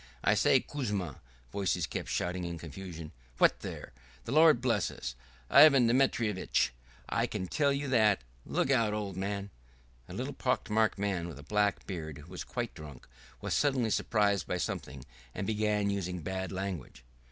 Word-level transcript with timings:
"I 0.23 0.33
say, 0.33 0.59
Kuzma!" 0.59 1.21
voices 1.51 1.85
kept 1.85 2.09
shouting 2.09 2.43
in 2.43 2.57
confusion. 2.57 3.11
"What 3.37 3.59
there!" 3.59 3.93
"The 4.25 4.31
Lord 4.31 4.59
bless 4.59 4.89
us!" 4.89 5.13
"Ivan 5.47 5.85
Dementyitch, 5.85 6.71
I 7.07 7.27
can 7.27 7.45
tell 7.45 7.71
you 7.71 7.87
that!" 7.89 8.23
"Look 8.43 8.71
out, 8.71 8.95
old 8.95 9.15
man!" 9.15 9.51
A 10.09 10.13
little 10.15 10.33
pock 10.33 10.71
marked 10.71 10.97
man 10.97 11.27
with 11.27 11.37
a 11.37 11.43
black 11.43 11.85
beard, 11.85 12.17
who 12.17 12.31
was 12.31 12.43
quite 12.43 12.73
drunk, 12.73 13.07
was 13.41 13.53
suddenly 13.53 13.91
surprised 13.91 14.47
by 14.47 14.57
something 14.57 15.05
and 15.35 15.45
began 15.45 15.91
using 15.91 16.23
bad 16.23 16.51
language. 16.51 17.03